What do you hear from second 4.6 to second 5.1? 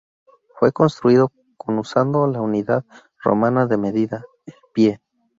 pie.